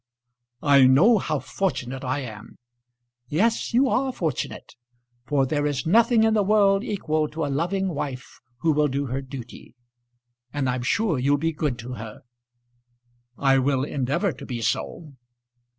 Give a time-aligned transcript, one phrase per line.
[0.63, 2.57] "I know how fortunate I am."
[3.27, 4.73] "Yes, you are fortunate.
[5.27, 9.05] For there is nothing in the world equal to a loving wife who will do
[9.05, 9.75] her duty.
[10.51, 12.23] And I'm sure you'll be good to her."
[13.37, 15.13] "I will endeavour to be so."